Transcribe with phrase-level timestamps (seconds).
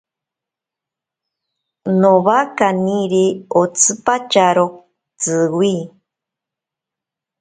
[1.99, 3.25] Nowa kaniri
[3.61, 4.65] otsipatyaro
[5.19, 5.75] tsiwi.